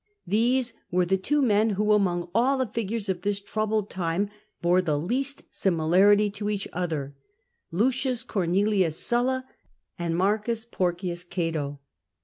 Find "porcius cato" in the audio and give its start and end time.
10.65-11.81